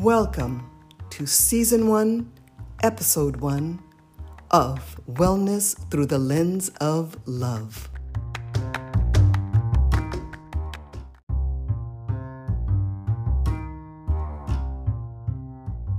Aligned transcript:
Welcome 0.00 0.66
to 1.10 1.26
Season 1.26 1.86
1, 1.86 2.32
Episode 2.82 3.36
1 3.36 3.82
of 4.50 4.98
Wellness 5.06 5.76
Through 5.90 6.06
the 6.06 6.18
Lens 6.18 6.70
of 6.80 7.18
Love. 7.26 7.90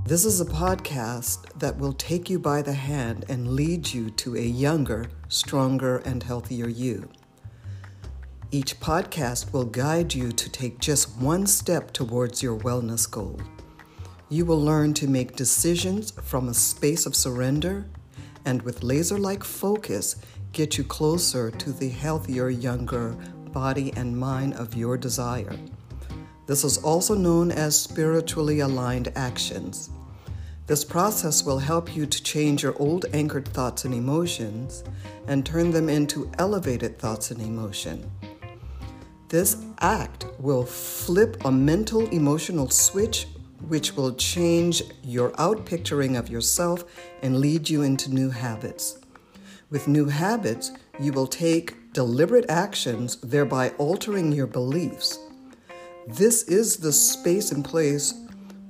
This 0.04 0.24
is 0.24 0.40
a 0.40 0.46
podcast 0.46 1.56
that 1.60 1.78
will 1.78 1.92
take 1.92 2.28
you 2.28 2.40
by 2.40 2.60
the 2.60 2.72
hand 2.72 3.24
and 3.28 3.52
lead 3.52 3.94
you 3.94 4.10
to 4.10 4.34
a 4.34 4.42
younger, 4.42 5.06
stronger, 5.28 5.98
and 5.98 6.24
healthier 6.24 6.66
you. 6.66 7.08
Each 8.50 8.80
podcast 8.80 9.52
will 9.52 9.66
guide 9.66 10.12
you 10.12 10.32
to 10.32 10.50
take 10.50 10.80
just 10.80 11.16
one 11.18 11.46
step 11.46 11.92
towards 11.92 12.42
your 12.42 12.58
wellness 12.58 13.08
goal. 13.08 13.38
You 14.32 14.46
will 14.46 14.62
learn 14.62 14.94
to 14.94 15.06
make 15.06 15.36
decisions 15.36 16.10
from 16.10 16.48
a 16.48 16.54
space 16.54 17.04
of 17.04 17.14
surrender 17.14 17.84
and 18.46 18.62
with 18.62 18.82
laser 18.82 19.18
like 19.18 19.44
focus 19.44 20.16
get 20.52 20.78
you 20.78 20.84
closer 20.84 21.50
to 21.50 21.70
the 21.70 21.90
healthier, 21.90 22.48
younger 22.48 23.10
body 23.52 23.92
and 23.94 24.16
mind 24.16 24.54
of 24.54 24.74
your 24.74 24.96
desire. 24.96 25.54
This 26.46 26.64
is 26.64 26.78
also 26.78 27.14
known 27.14 27.52
as 27.52 27.78
spiritually 27.78 28.60
aligned 28.60 29.12
actions. 29.16 29.90
This 30.66 30.82
process 30.82 31.44
will 31.44 31.58
help 31.58 31.94
you 31.94 32.06
to 32.06 32.22
change 32.22 32.62
your 32.62 32.74
old 32.80 33.04
anchored 33.12 33.46
thoughts 33.46 33.84
and 33.84 33.92
emotions 33.92 34.82
and 35.26 35.44
turn 35.44 35.70
them 35.70 35.90
into 35.90 36.32
elevated 36.38 36.98
thoughts 36.98 37.32
and 37.32 37.42
emotion. 37.42 38.10
This 39.28 39.58
act 39.80 40.24
will 40.38 40.64
flip 40.64 41.44
a 41.44 41.52
mental 41.52 42.08
emotional 42.08 42.70
switch 42.70 43.26
which 43.68 43.94
will 43.94 44.14
change 44.14 44.82
your 45.02 45.30
outpicturing 45.32 46.18
of 46.18 46.28
yourself 46.28 46.84
and 47.22 47.40
lead 47.40 47.68
you 47.68 47.82
into 47.82 48.12
new 48.12 48.30
habits. 48.30 48.98
With 49.70 49.88
new 49.88 50.06
habits, 50.06 50.72
you 51.00 51.12
will 51.12 51.26
take 51.26 51.92
deliberate 51.92 52.46
actions, 52.48 53.16
thereby 53.16 53.70
altering 53.78 54.32
your 54.32 54.46
beliefs. 54.46 55.18
This 56.06 56.42
is 56.44 56.78
the 56.78 56.92
space 56.92 57.52
and 57.52 57.64
place 57.64 58.14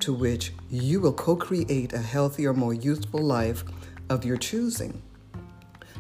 to 0.01 0.13
which 0.13 0.53
you 0.69 1.01
will 1.01 1.13
co 1.13 1.37
create 1.37 1.93
a 1.93 1.99
healthier, 1.99 2.53
more 2.53 2.75
youthful 2.75 3.23
life 3.23 3.65
of 4.11 4.25
your 4.25 4.37
choosing. 4.37 5.03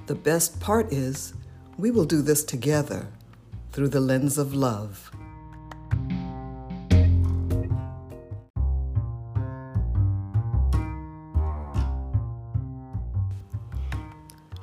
The 0.07 0.15
best 0.15 0.61
part 0.61 0.93
is, 0.93 1.35
we 1.79 1.91
will 1.91 2.05
do 2.05 2.21
this 2.23 2.45
together 2.45 3.09
through 3.71 3.89
the 3.89 4.01
lens 4.01 4.39
of 4.39 4.55
love. 4.55 5.11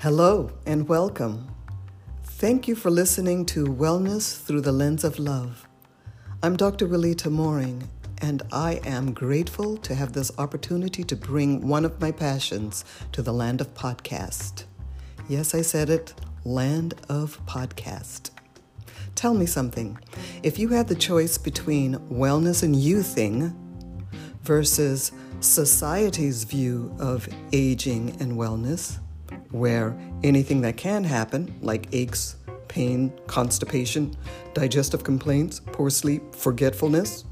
Hello 0.10 0.50
and 0.66 0.90
welcome. 0.90 1.48
Thank 2.24 2.68
you 2.68 2.74
for 2.74 2.90
listening 2.90 3.46
to 3.46 3.66
Wellness 3.66 4.42
Through 4.42 4.62
the 4.62 4.72
Lens 4.72 5.04
of 5.04 5.20
Love. 5.20 5.68
I'm 6.42 6.58
Dr. 6.58 6.88
Willita 6.88 7.30
Morring, 7.30 7.88
and 8.18 8.42
I 8.52 8.82
am 8.86 9.14
grateful 9.14 9.78
to 9.78 9.94
have 9.94 10.14
this 10.14 10.32
opportunity 10.40 11.04
to 11.04 11.16
bring 11.16 11.68
one 11.68 11.86
of 11.86 12.02
my 12.02 12.12
passions 12.12 12.84
to 13.12 13.22
the 13.22 13.32
land 13.32 13.62
of 13.62 13.76
podcast. 13.76 14.64
Yes, 15.28 15.54
I 15.54 15.62
said 15.62 15.92
it 15.92 16.16
land 16.44 16.96
of 17.08 17.40
podcast. 17.46 18.32
Tell 19.14 19.36
me 19.36 19.46
something. 19.46 20.00
If 20.42 20.58
you 20.58 20.70
had 20.70 20.88
the 20.88 20.96
choice 20.96 21.38
between 21.38 21.98
wellness 22.10 22.64
and 22.64 22.74
youthing 22.74 23.54
versus 24.42 25.12
society's 25.40 26.46
view 26.46 26.96
of 26.98 27.30
aging 27.54 28.18
and 28.20 28.34
wellness, 28.34 28.98
where 29.52 29.98
anything 30.24 30.62
that 30.62 30.78
can 30.78 31.04
happen, 31.04 31.58
like 31.62 31.88
aches, 31.92 32.36
pain, 32.68 33.12
constipation, 33.28 34.16
digestive 34.54 35.04
complaints, 35.04 35.60
poor 35.60 35.90
sleep, 35.90 36.36
forgetfulness, 36.36 37.26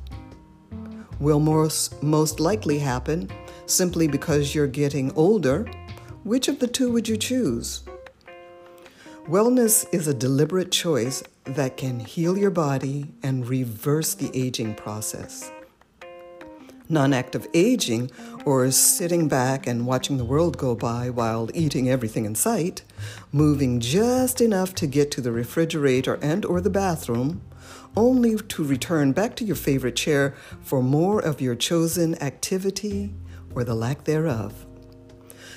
will 1.19 1.39
most, 1.39 2.01
most 2.03 2.39
likely 2.39 2.79
happen 2.79 3.29
simply 3.65 4.07
because 4.07 4.53
you're 4.53 4.67
getting 4.67 5.11
older, 5.13 5.63
which 6.23 6.47
of 6.47 6.59
the 6.59 6.67
two 6.67 6.91
would 6.91 7.07
you 7.07 7.17
choose? 7.17 7.83
Wellness 9.27 9.85
is 9.93 10.07
a 10.07 10.13
deliberate 10.13 10.71
choice 10.71 11.21
that 11.43 11.75
can 11.75 11.99
heal 11.99 12.37
your 12.37 12.49
body 12.49 13.13
and 13.23 13.47
reverse 13.47 14.13
the 14.13 14.31
aging 14.33 14.73
process. 14.75 15.51
Non 16.89 17.11
active 17.11 17.47
aging, 17.53 18.09
or 18.45 18.71
sitting 18.71 19.27
back 19.27 19.67
and 19.67 19.85
watching 19.85 20.15
the 20.15 20.23
world 20.23 20.57
go 20.57 20.73
by 20.73 21.09
while 21.09 21.49
eating 21.53 21.89
everything 21.89 22.23
in 22.23 22.33
sight, 22.33 22.83
moving 23.33 23.81
just 23.81 24.39
enough 24.39 24.73
to 24.75 24.87
get 24.87 25.11
to 25.11 25.21
the 25.21 25.33
refrigerator 25.33 26.17
and 26.21 26.45
or 26.45 26.61
the 26.61 26.69
bathroom, 26.69 27.41
only 27.97 28.37
to 28.37 28.63
return 28.63 29.11
back 29.11 29.35
to 29.35 29.43
your 29.43 29.55
favorite 29.55 29.97
chair 29.97 30.33
for 30.61 30.81
more 30.81 31.19
of 31.19 31.41
your 31.41 31.55
chosen 31.55 32.15
activity 32.21 33.13
or 33.53 33.65
the 33.65 33.75
lack 33.75 34.05
thereof. 34.05 34.65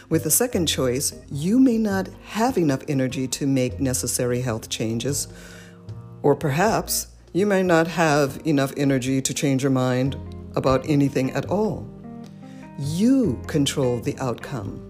With 0.09 0.25
the 0.25 0.31
second 0.33 0.67
choice, 0.67 1.15
you 1.31 1.61
may 1.61 1.79
not 1.79 2.09
have 2.25 2.59
enough 2.59 2.83
energy 2.89 3.29
to 3.29 3.47
make 3.47 3.79
necessary 3.79 4.41
health 4.41 4.69
changes, 4.69 5.29
or 6.23 6.35
perhaps 6.35 7.07
you 7.33 7.47
may 7.47 7.63
not 7.63 7.87
have 7.87 8.45
enough 8.45 8.73
energy 8.77 9.23
to 9.23 9.33
change 9.33 9.63
your 9.63 9.71
mind 9.71 10.17
about 10.57 10.89
anything 10.89 11.31
at 11.33 11.47
all. 11.47 11.89
You 12.79 13.41
control 13.47 13.99
the 14.01 14.17
outcome. 14.19 14.87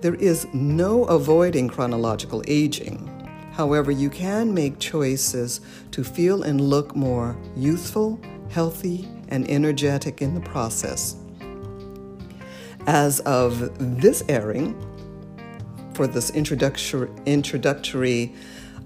There 0.00 0.14
is 0.14 0.46
no 0.52 1.04
avoiding 1.04 1.68
chronological 1.68 2.42
aging. 2.46 3.14
However, 3.52 3.90
you 3.90 4.10
can 4.10 4.54
make 4.54 4.78
choices 4.78 5.60
to 5.90 6.04
feel 6.04 6.44
and 6.44 6.60
look 6.60 6.94
more 6.94 7.36
youthful, 7.56 8.20
healthy, 8.50 9.08
and 9.28 9.50
energetic 9.50 10.22
in 10.22 10.34
the 10.34 10.40
process. 10.40 11.16
As 12.86 13.20
of 13.20 14.00
this 14.00 14.22
airing, 14.28 14.76
for 15.94 16.06
this 16.06 16.30
introductory, 16.30 17.10
introductory 17.26 18.32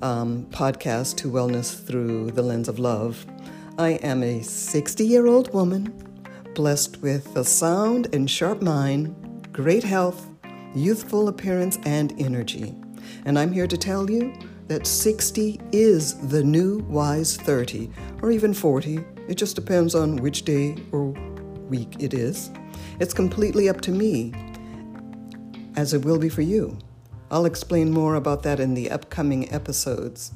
um, 0.00 0.46
podcast 0.46 1.16
to 1.18 1.30
Wellness 1.30 1.78
Through 1.84 2.30
the 2.30 2.42
Lens 2.42 2.68
of 2.68 2.78
Love, 2.78 3.26
I 3.82 3.98
am 4.04 4.22
a 4.22 4.40
60 4.44 5.04
year 5.04 5.26
old 5.26 5.52
woman 5.52 5.92
blessed 6.54 7.02
with 7.02 7.34
a 7.34 7.42
sound 7.42 8.14
and 8.14 8.30
sharp 8.30 8.62
mind, 8.62 9.48
great 9.52 9.82
health, 9.82 10.28
youthful 10.72 11.26
appearance, 11.26 11.80
and 11.84 12.14
energy. 12.16 12.76
And 13.24 13.36
I'm 13.36 13.50
here 13.50 13.66
to 13.66 13.76
tell 13.76 14.08
you 14.08 14.34
that 14.68 14.86
60 14.86 15.60
is 15.72 16.14
the 16.28 16.44
new 16.44 16.78
wise 16.88 17.36
30, 17.36 17.90
or 18.22 18.30
even 18.30 18.54
40. 18.54 19.04
It 19.26 19.34
just 19.34 19.56
depends 19.56 19.96
on 19.96 20.14
which 20.18 20.44
day 20.44 20.76
or 20.92 21.06
week 21.68 21.96
it 21.98 22.14
is. 22.14 22.52
It's 23.00 23.12
completely 23.12 23.68
up 23.68 23.80
to 23.80 23.90
me, 23.90 24.32
as 25.74 25.92
it 25.92 26.04
will 26.04 26.20
be 26.20 26.28
for 26.28 26.42
you. 26.42 26.78
I'll 27.32 27.46
explain 27.46 27.90
more 27.90 28.14
about 28.14 28.44
that 28.44 28.60
in 28.60 28.74
the 28.74 28.92
upcoming 28.92 29.52
episodes. 29.52 30.30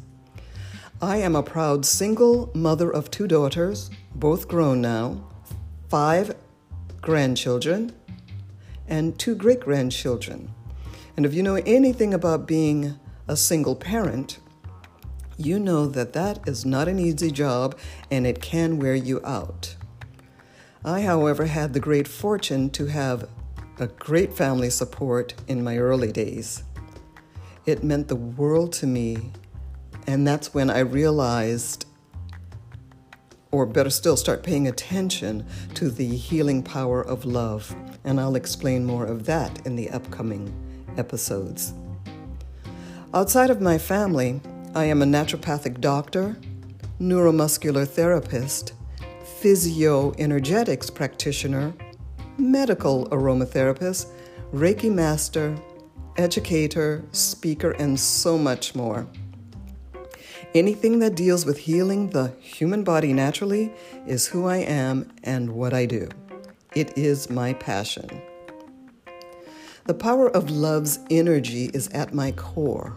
I 1.03 1.19
am 1.19 1.37
a 1.37 1.43
proud 1.43 1.85
single 1.85 2.51
mother 2.55 2.91
of 2.91 3.11
two 3.11 3.29
daughters, 3.29 3.91
both 4.15 4.49
grown 4.49 4.81
now, 4.81 5.29
five 5.91 6.35
grandchildren, 7.03 7.93
and 8.89 9.19
two 9.19 9.35
great 9.35 9.61
grandchildren. 9.61 10.55
And 11.15 11.27
if 11.27 11.35
you 11.35 11.43
know 11.43 11.57
anything 11.67 12.15
about 12.15 12.47
being 12.47 12.99
a 13.29 13.37
single 13.37 13.77
parent, 13.77 14.39
you 15.37 15.59
know 15.59 15.87
that 15.87 16.15
that 16.15 16.49
is 16.49 16.65
not 16.65 16.89
an 16.89 16.99
easy 16.99 17.31
job 17.31 17.77
and 18.11 18.27
it 18.27 18.41
can 18.41 18.79
wear 18.79 18.95
you 18.95 19.21
out. 19.23 19.77
I, 20.83 21.03
however, 21.03 21.45
had 21.45 21.75
the 21.75 21.81
great 21.81 22.09
fortune 22.09 22.71
to 22.71 22.87
have 22.87 23.29
a 23.79 23.87
great 23.87 24.33
family 24.33 24.71
support 24.71 25.35
in 25.47 25.63
my 25.63 25.77
early 25.77 26.11
days. 26.11 26.65
It 27.67 27.85
meant 27.85 28.09
the 28.09 28.17
world 28.17 28.73
to 28.75 28.87
me, 28.87 29.33
and 30.07 30.27
that's 30.27 30.55
when 30.55 30.71
I 30.71 30.81
realized, 30.81 31.87
or 33.51 33.67
better 33.67 33.91
still, 33.91 34.17
start 34.17 34.43
paying 34.43 34.69
attention 34.69 35.47
to 35.75 35.91
the 35.91 36.17
healing 36.17 36.63
power 36.63 37.03
of 37.03 37.25
love. 37.25 37.75
And 38.05 38.21
I'll 38.21 38.37
explain 38.37 38.85
more 38.85 39.07
of 39.07 39.27
that 39.27 39.67
in 39.67 39.77
the 39.77 39.91
upcoming 39.91 40.53
episodes. 40.97 41.75
Outside 43.15 43.51
of 43.51 43.61
my 43.61 43.79
family, 43.79 44.41
I 44.75 44.85
am 44.85 45.03
a 45.03 45.07
naturopathic 45.07 45.81
doctor, 45.81 46.37
neuromuscular 47.01 47.87
therapist, 47.89 48.75
physio-energetics 49.41 50.91
practitioner, 50.91 51.73
medical 52.39 53.07
aromatherapist, 53.09 54.09
Reiki 54.53 54.93
master, 54.93 55.57
educator, 56.17 57.05
speaker, 57.13 57.73
and 57.73 57.99
so 57.99 58.39
much 58.39 58.75
more. 58.75 59.07
Anything 60.55 60.99
that 61.01 61.15
deals 61.15 61.45
with 61.45 61.59
healing 61.59 62.11
the 62.11 62.33
human 62.41 62.85
body 62.85 63.13
naturally 63.13 63.73
is 64.07 64.27
who 64.27 64.47
I 64.47 64.59
am 64.59 65.13
and 65.25 65.51
what 65.51 65.75
I 65.75 65.87
do. 65.87 66.09
It 66.75 66.97
is 66.97 67.31
my 67.31 67.55
passion. 67.55 68.23
The 69.87 69.95
power 69.95 70.29
of 70.29 70.51
love's 70.51 70.99
energy 71.11 71.71
is 71.73 71.89
at 71.89 72.13
my 72.13 72.33
core 72.33 72.97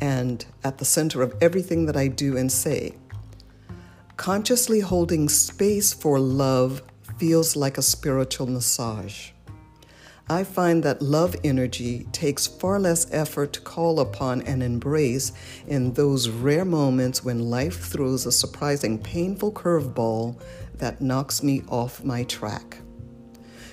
and 0.00 0.44
at 0.62 0.78
the 0.78 0.84
center 0.84 1.22
of 1.22 1.34
everything 1.40 1.86
that 1.86 1.96
I 1.96 2.08
do 2.08 2.36
and 2.36 2.50
say. 2.50 2.94
Consciously 4.16 4.80
holding 4.80 5.28
space 5.28 5.92
for 5.92 6.18
love 6.18 6.82
feels 7.18 7.56
like 7.56 7.78
a 7.78 7.82
spiritual 7.82 8.46
massage. 8.46 9.30
I 10.28 10.42
find 10.42 10.82
that 10.84 11.02
love 11.02 11.36
energy 11.44 12.06
takes 12.10 12.46
far 12.46 12.80
less 12.80 13.06
effort 13.12 13.52
to 13.52 13.60
call 13.60 14.00
upon 14.00 14.40
and 14.42 14.62
embrace 14.62 15.32
in 15.66 15.92
those 15.92 16.30
rare 16.30 16.64
moments 16.64 17.22
when 17.22 17.50
life 17.50 17.78
throws 17.78 18.24
a 18.24 18.32
surprising 18.32 18.98
painful 18.98 19.52
curveball 19.52 20.40
that 20.78 21.02
knocks 21.02 21.42
me 21.42 21.62
off 21.68 22.02
my 22.04 22.24
track. 22.24 22.78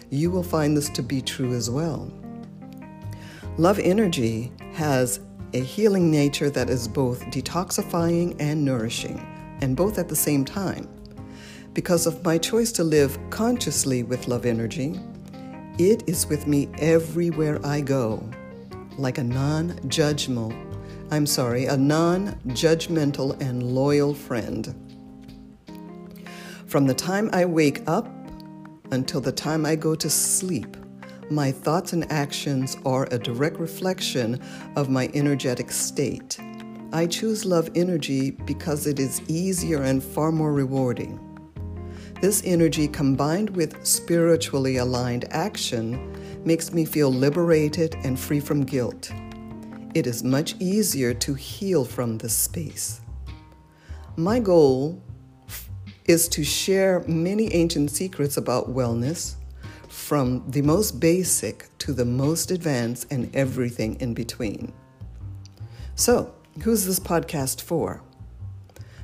You 0.09 0.29
will 0.29 0.43
find 0.43 0.75
this 0.75 0.89
to 0.89 1.01
be 1.01 1.21
true 1.21 1.53
as 1.53 1.69
well. 1.69 2.11
Love 3.57 3.79
energy 3.79 4.51
has 4.73 5.21
a 5.53 5.61
healing 5.61 6.11
nature 6.11 6.49
that 6.49 6.69
is 6.69 6.85
both 6.85 7.25
detoxifying 7.27 8.35
and 8.39 8.65
nourishing, 8.65 9.25
and 9.61 9.77
both 9.77 9.97
at 9.97 10.09
the 10.09 10.15
same 10.17 10.43
time. 10.43 10.85
Because 11.73 12.05
of 12.05 12.25
my 12.25 12.37
choice 12.37 12.73
to 12.73 12.83
live 12.83 13.17
consciously 13.29 14.03
with 14.03 14.27
love 14.27 14.45
energy, 14.45 14.99
it 15.89 16.07
is 16.07 16.27
with 16.27 16.45
me 16.45 16.69
everywhere 16.77 17.59
I 17.65 17.81
go, 17.81 18.23
like 18.97 19.17
a 19.17 19.23
non 19.23 19.71
judgmental, 19.87 20.53
I'm 21.09 21.25
sorry, 21.25 21.65
a 21.65 21.75
non 21.75 22.39
judgmental 22.49 23.39
and 23.41 23.63
loyal 23.63 24.13
friend. 24.13 24.75
From 26.67 26.85
the 26.85 26.93
time 26.93 27.29
I 27.33 27.45
wake 27.45 27.81
up 27.87 28.07
until 28.91 29.21
the 29.21 29.31
time 29.31 29.65
I 29.65 29.75
go 29.75 29.95
to 29.95 30.09
sleep, 30.09 30.77
my 31.31 31.51
thoughts 31.51 31.93
and 31.93 32.09
actions 32.11 32.77
are 32.85 33.07
a 33.11 33.17
direct 33.17 33.57
reflection 33.57 34.39
of 34.75 34.89
my 34.89 35.09
energetic 35.13 35.71
state. 35.71 36.37
I 36.93 37.07
choose 37.07 37.43
love 37.43 37.69
energy 37.73 38.31
because 38.31 38.85
it 38.85 38.99
is 38.99 39.21
easier 39.27 39.81
and 39.81 40.03
far 40.03 40.31
more 40.31 40.53
rewarding. 40.53 41.30
This 42.21 42.43
energy, 42.45 42.87
combined 42.87 43.49
with 43.49 43.83
spiritually 43.83 44.77
aligned 44.77 45.25
action, 45.31 46.45
makes 46.45 46.71
me 46.71 46.85
feel 46.85 47.11
liberated 47.11 47.95
and 48.03 48.19
free 48.19 48.39
from 48.39 48.61
guilt. 48.63 49.11
It 49.95 50.05
is 50.05 50.23
much 50.23 50.55
easier 50.59 51.15
to 51.15 51.33
heal 51.33 51.83
from 51.83 52.19
this 52.19 52.37
space. 52.37 53.01
My 54.17 54.39
goal 54.39 55.01
is 56.05 56.27
to 56.29 56.43
share 56.43 57.03
many 57.07 57.51
ancient 57.55 57.89
secrets 57.89 58.37
about 58.37 58.69
wellness, 58.69 59.37
from 59.87 60.43
the 60.47 60.61
most 60.61 60.99
basic 60.99 61.75
to 61.79 61.91
the 61.91 62.05
most 62.05 62.51
advanced 62.51 63.11
and 63.11 63.35
everything 63.35 63.99
in 63.99 64.13
between. 64.13 64.71
So, 65.95 66.35
who's 66.61 66.85
this 66.85 66.99
podcast 66.99 67.61
for? 67.61 68.03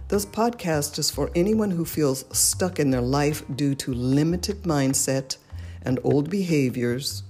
This 0.09 0.25
podcast 0.25 0.99
is 0.99 1.11
for 1.11 1.29
anyone 1.35 1.69
who 1.69 1.83
feels 1.83 2.23
stuck 2.31 2.79
in 2.79 2.91
their 2.91 3.01
life 3.01 3.43
due 3.57 3.75
to 3.75 3.93
limited 3.93 4.63
mindset 4.63 5.35
and 5.81 5.99
old 6.05 6.29
behaviors, 6.29 7.23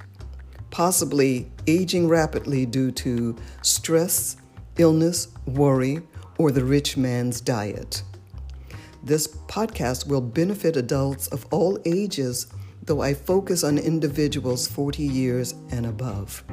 possibly 0.70 1.52
aging 1.66 2.08
rapidly 2.08 2.68
due 2.68 2.92
to 2.92 3.36
stress, 3.64 4.38
illness, 4.78 5.30
worry, 5.48 6.04
or 6.38 6.52
the 6.52 6.64
rich 6.64 6.98
man's 6.98 7.42
diet. 7.42 8.04
This 9.02 9.26
podcast 9.26 10.06
will 10.06 10.22
benefit 10.22 10.78
adults 10.78 11.26
of 11.30 11.48
all 11.50 11.80
ages, 11.84 12.46
though 12.84 13.02
I 13.02 13.16
focus 13.16 13.64
on 13.64 13.80
individuals 13.80 14.68
40 14.68 15.02
years 15.02 15.56
and 15.72 15.88
above. 15.88 16.44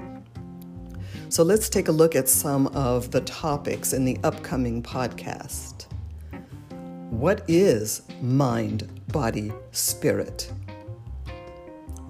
So 1.28 1.42
let's 1.42 1.68
take 1.68 1.88
a 1.88 1.92
look 1.92 2.16
at 2.16 2.30
some 2.30 2.68
of 2.68 3.10
the 3.10 3.20
topics 3.20 3.92
in 3.92 4.06
the 4.06 4.18
upcoming 4.24 4.82
podcast. 4.82 5.84
What 7.14 7.44
is 7.46 8.02
mind, 8.20 8.88
body, 9.12 9.52
spirit? 9.70 10.52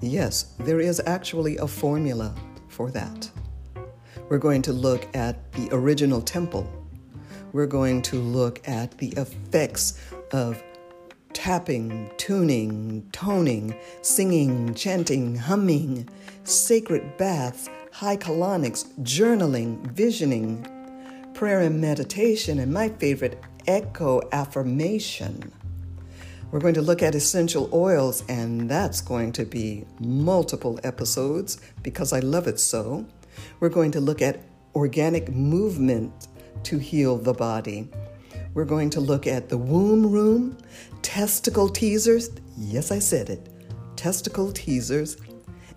Yes, 0.01 0.55
there 0.59 0.79
is 0.79 0.99
actually 1.05 1.57
a 1.57 1.67
formula 1.67 2.33
for 2.69 2.89
that. 2.89 3.29
We're 4.29 4.39
going 4.39 4.63
to 4.63 4.73
look 4.73 5.07
at 5.15 5.51
the 5.53 5.69
original 5.71 6.21
temple. 6.21 6.67
We're 7.53 7.67
going 7.67 8.01
to 8.01 8.15
look 8.15 8.67
at 8.67 8.97
the 8.97 9.09
effects 9.09 10.01
of 10.31 10.61
tapping, 11.33 12.11
tuning, 12.17 13.07
toning, 13.11 13.77
singing, 14.01 14.73
chanting, 14.73 15.35
humming, 15.35 16.09
sacred 16.45 17.15
baths, 17.15 17.69
high 17.93 18.17
colonics, 18.17 18.91
journaling, 19.03 19.85
visioning, 19.91 20.67
prayer 21.35 21.61
and 21.61 21.79
meditation, 21.79 22.57
and 22.57 22.73
my 22.73 22.89
favorite, 22.89 23.39
echo 23.67 24.21
affirmation. 24.31 25.51
We're 26.51 26.59
going 26.59 26.75
to 26.75 26.81
look 26.81 27.03
at 27.03 27.15
essential 27.15 27.69
oils, 27.73 28.23
and 28.29 28.69
that's 28.69 29.01
going 29.01 29.33
to 29.33 29.45
be 29.45 29.85
multiple 29.99 30.79
episodes 30.83 31.59
because 31.83 32.13
I 32.13 32.19
love 32.19 32.47
it 32.47 32.59
so. 32.59 33.05
We're 33.59 33.69
going 33.69 33.91
to 33.91 33.99
look 33.99 34.21
at 34.21 34.39
organic 34.73 35.29
movement 35.29 36.27
to 36.63 36.77
heal 36.77 37.17
the 37.17 37.33
body. 37.33 37.89
We're 38.53 38.65
going 38.65 38.89
to 38.91 39.01
look 39.01 39.27
at 39.27 39.49
the 39.49 39.57
womb 39.57 40.09
room, 40.09 40.57
testicle 41.01 41.67
teasers. 41.67 42.29
Yes, 42.57 42.91
I 42.91 42.99
said 42.99 43.29
it. 43.29 43.49
Testicle 43.97 44.51
teasers, 44.53 45.17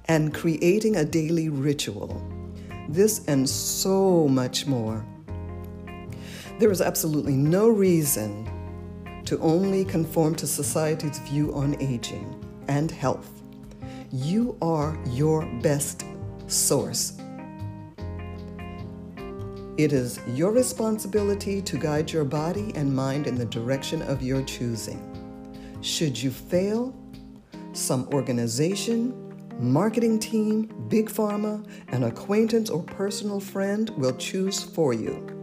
and 0.06 0.32
creating 0.32 0.96
a 0.96 1.04
daily 1.04 1.48
ritual. 1.48 2.22
This 2.88 3.24
and 3.26 3.48
so 3.48 4.28
much 4.28 4.66
more. 4.66 5.04
There 6.58 6.72
is 6.72 6.80
absolutely 6.80 7.36
no 7.36 7.68
reason 7.68 8.50
to 9.26 9.38
only 9.38 9.84
conform 9.84 10.34
to 10.34 10.46
society's 10.46 11.20
view 11.20 11.54
on 11.54 11.80
aging 11.80 12.44
and 12.66 12.90
health. 12.90 13.30
You 14.10 14.58
are 14.60 14.98
your 15.06 15.46
best 15.62 16.04
source. 16.48 17.16
It 19.76 19.92
is 19.92 20.18
your 20.26 20.50
responsibility 20.50 21.62
to 21.62 21.78
guide 21.78 22.10
your 22.10 22.24
body 22.24 22.72
and 22.74 22.92
mind 22.92 23.28
in 23.28 23.36
the 23.36 23.44
direction 23.44 24.02
of 24.02 24.20
your 24.20 24.42
choosing. 24.42 25.00
Should 25.80 26.20
you 26.20 26.32
fail, 26.32 26.92
some 27.72 28.08
organization, 28.12 29.14
marketing 29.60 30.18
team, 30.18 30.74
big 30.88 31.08
pharma, 31.08 31.64
an 31.90 32.02
acquaintance, 32.02 32.68
or 32.68 32.82
personal 32.82 33.38
friend 33.38 33.90
will 33.90 34.16
choose 34.16 34.64
for 34.64 34.92
you. 34.92 35.37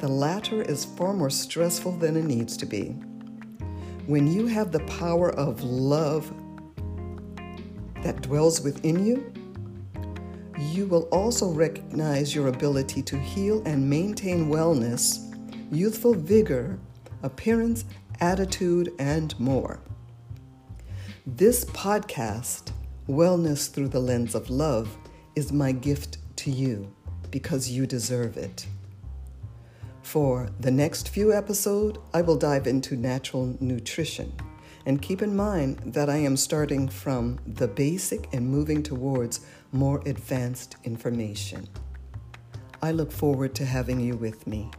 The 0.00 0.08
latter 0.08 0.62
is 0.62 0.84
far 0.84 1.14
more 1.14 1.30
stressful 1.30 1.92
than 1.92 2.16
it 2.16 2.24
needs 2.24 2.56
to 2.58 2.66
be. 2.66 2.96
When 4.06 4.30
you 4.30 4.46
have 4.46 4.70
the 4.70 4.80
power 4.80 5.30
of 5.30 5.62
love 5.62 6.30
that 8.02 8.20
dwells 8.20 8.60
within 8.60 9.06
you, 9.06 9.32
you 10.58 10.86
will 10.86 11.04
also 11.04 11.50
recognize 11.50 12.34
your 12.34 12.48
ability 12.48 13.02
to 13.02 13.18
heal 13.18 13.62
and 13.64 13.88
maintain 13.88 14.50
wellness, 14.50 15.34
youthful 15.72 16.14
vigor, 16.14 16.78
appearance, 17.22 17.84
attitude, 18.20 18.92
and 18.98 19.38
more. 19.40 19.80
This 21.26 21.64
podcast, 21.66 22.72
Wellness 23.08 23.70
Through 23.72 23.88
the 23.88 24.00
Lens 24.00 24.34
of 24.34 24.50
Love, 24.50 24.98
is 25.34 25.52
my 25.52 25.72
gift 25.72 26.18
to 26.36 26.50
you 26.50 26.92
because 27.30 27.70
you 27.70 27.86
deserve 27.86 28.36
it. 28.36 28.66
For 30.04 30.50
the 30.60 30.70
next 30.70 31.08
few 31.08 31.32
episodes, 31.32 31.98
I 32.12 32.22
will 32.22 32.36
dive 32.36 32.66
into 32.66 32.94
natural 32.94 33.56
nutrition. 33.58 34.32
And 34.86 35.00
keep 35.00 35.22
in 35.22 35.34
mind 35.34 35.80
that 35.94 36.10
I 36.10 36.18
am 36.18 36.36
starting 36.36 36.88
from 36.88 37.40
the 37.46 37.66
basic 37.66 38.32
and 38.32 38.46
moving 38.46 38.82
towards 38.82 39.40
more 39.72 40.02
advanced 40.06 40.76
information. 40.84 41.66
I 42.82 42.92
look 42.92 43.10
forward 43.10 43.54
to 43.56 43.64
having 43.64 43.98
you 43.98 44.14
with 44.14 44.46
me. 44.46 44.70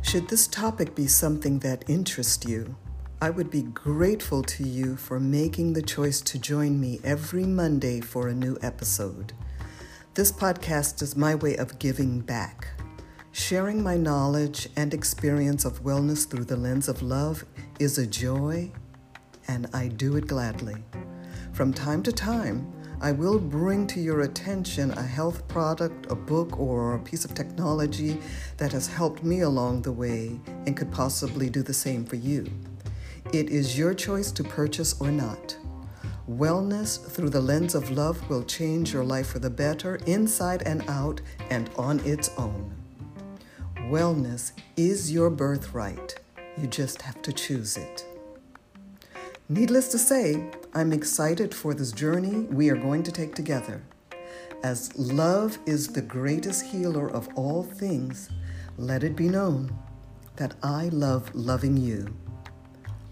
Should 0.00 0.28
this 0.28 0.46
topic 0.46 0.94
be 0.94 1.06
something 1.06 1.58
that 1.60 1.84
interests 1.88 2.46
you, 2.46 2.76
I 3.22 3.30
would 3.30 3.50
be 3.52 3.62
grateful 3.62 4.42
to 4.42 4.64
you 4.64 4.96
for 4.96 5.20
making 5.20 5.74
the 5.74 5.80
choice 5.80 6.20
to 6.22 6.40
join 6.40 6.80
me 6.80 6.98
every 7.04 7.44
Monday 7.44 8.00
for 8.00 8.26
a 8.26 8.34
new 8.34 8.58
episode. 8.62 9.32
This 10.14 10.32
podcast 10.32 11.02
is 11.02 11.14
my 11.14 11.36
way 11.36 11.54
of 11.54 11.78
giving 11.78 12.18
back. 12.18 12.66
Sharing 13.30 13.80
my 13.80 13.96
knowledge 13.96 14.68
and 14.74 14.92
experience 14.92 15.64
of 15.64 15.84
wellness 15.84 16.28
through 16.28 16.46
the 16.46 16.56
lens 16.56 16.88
of 16.88 17.00
love 17.00 17.44
is 17.78 17.96
a 17.96 18.08
joy, 18.08 18.72
and 19.46 19.68
I 19.72 19.86
do 19.86 20.16
it 20.16 20.26
gladly. 20.26 20.82
From 21.52 21.72
time 21.72 22.02
to 22.02 22.10
time, 22.10 22.72
I 23.00 23.12
will 23.12 23.38
bring 23.38 23.86
to 23.86 24.00
your 24.00 24.22
attention 24.22 24.90
a 24.90 25.02
health 25.02 25.46
product, 25.46 26.10
a 26.10 26.16
book, 26.16 26.58
or 26.58 26.96
a 26.96 26.98
piece 26.98 27.24
of 27.24 27.34
technology 27.34 28.18
that 28.56 28.72
has 28.72 28.88
helped 28.88 29.22
me 29.22 29.42
along 29.42 29.82
the 29.82 29.92
way 29.92 30.40
and 30.66 30.76
could 30.76 30.90
possibly 30.90 31.48
do 31.48 31.62
the 31.62 31.72
same 31.72 32.04
for 32.04 32.16
you. 32.16 32.50
It 33.32 33.48
is 33.48 33.78
your 33.78 33.94
choice 33.94 34.30
to 34.32 34.44
purchase 34.44 35.00
or 35.00 35.10
not. 35.10 35.56
Wellness 36.28 37.02
through 37.10 37.30
the 37.30 37.40
lens 37.40 37.74
of 37.74 37.90
love 37.90 38.28
will 38.28 38.42
change 38.42 38.92
your 38.92 39.04
life 39.04 39.28
for 39.28 39.38
the 39.38 39.48
better, 39.48 39.96
inside 40.06 40.62
and 40.66 40.86
out, 40.86 41.22
and 41.48 41.70
on 41.78 42.00
its 42.00 42.28
own. 42.36 42.74
Wellness 43.88 44.52
is 44.76 45.10
your 45.10 45.30
birthright. 45.30 46.20
You 46.58 46.66
just 46.66 47.00
have 47.00 47.22
to 47.22 47.32
choose 47.32 47.78
it. 47.78 48.04
Needless 49.48 49.88
to 49.92 49.98
say, 49.98 50.50
I'm 50.74 50.92
excited 50.92 51.54
for 51.54 51.72
this 51.72 51.90
journey 51.90 52.40
we 52.50 52.68
are 52.68 52.76
going 52.76 53.02
to 53.02 53.12
take 53.12 53.34
together. 53.34 53.82
As 54.62 54.94
love 54.98 55.58
is 55.64 55.88
the 55.88 56.02
greatest 56.02 56.66
healer 56.66 57.10
of 57.10 57.30
all 57.34 57.62
things, 57.62 58.28
let 58.76 59.02
it 59.02 59.16
be 59.16 59.30
known 59.30 59.74
that 60.36 60.54
I 60.62 60.90
love 60.90 61.34
loving 61.34 61.78
you. 61.78 62.14